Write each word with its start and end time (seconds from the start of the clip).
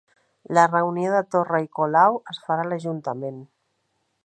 La 0.57 0.61
reunió 0.69 1.11
de 1.15 1.19
Torra 1.35 1.59
i 1.67 1.69
Colau 1.79 2.17
es 2.35 2.41
farà 2.47 2.65
a 2.67 2.69
l'ajuntament 2.73 3.39